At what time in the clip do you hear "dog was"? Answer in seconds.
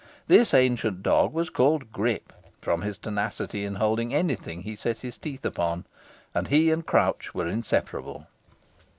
1.03-1.51